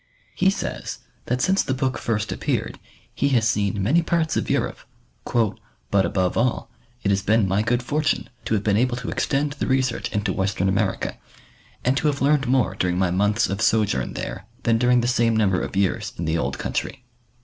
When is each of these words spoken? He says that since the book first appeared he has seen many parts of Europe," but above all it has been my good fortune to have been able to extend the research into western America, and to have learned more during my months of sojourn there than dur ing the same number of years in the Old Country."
He 0.33 0.49
says 0.49 0.97
that 1.27 1.41
since 1.43 1.61
the 1.61 1.75
book 1.75 1.95
first 1.99 2.31
appeared 2.31 2.79
he 3.13 3.27
has 3.37 3.47
seen 3.47 3.83
many 3.83 4.01
parts 4.01 4.35
of 4.35 4.49
Europe," 4.49 4.79
but 5.91 6.05
above 6.07 6.35
all 6.35 6.71
it 7.03 7.11
has 7.11 7.21
been 7.21 7.47
my 7.47 7.61
good 7.61 7.83
fortune 7.83 8.27
to 8.45 8.55
have 8.55 8.63
been 8.63 8.77
able 8.77 8.97
to 8.97 9.11
extend 9.11 9.53
the 9.53 9.67
research 9.67 10.11
into 10.11 10.33
western 10.33 10.67
America, 10.67 11.19
and 11.85 11.95
to 11.97 12.07
have 12.07 12.19
learned 12.19 12.47
more 12.47 12.73
during 12.73 12.97
my 12.97 13.11
months 13.11 13.47
of 13.47 13.61
sojourn 13.61 14.13
there 14.13 14.47
than 14.63 14.79
dur 14.79 14.89
ing 14.89 15.01
the 15.01 15.07
same 15.07 15.35
number 15.37 15.61
of 15.61 15.75
years 15.75 16.13
in 16.17 16.25
the 16.25 16.35
Old 16.35 16.57
Country." 16.57 17.03